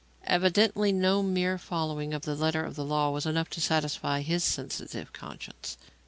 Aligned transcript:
Evidently 0.25 0.91
no 0.91 1.21
mere 1.21 1.59
following 1.59 2.11
of 2.11 2.23
the 2.23 2.33
letter 2.33 2.63
of 2.65 2.75
the 2.75 2.83
law 2.83 3.11
was 3.11 3.27
enough 3.27 3.51
to 3.51 3.61
satisfy 3.61 4.21
his 4.21 4.43
sensitive 4.43 5.13
conscience. 5.13 5.77